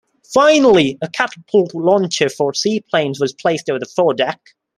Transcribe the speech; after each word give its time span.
Finally, 0.33 0.97
a 1.03 1.07
catapult 1.09 1.75
launcher 1.75 2.27
for 2.27 2.55
seaplanes 2.55 3.19
was 3.19 3.33
placed 3.33 3.69
over 3.69 3.77
the 3.77 3.85
fore 3.85 4.15
deck. 4.15 4.41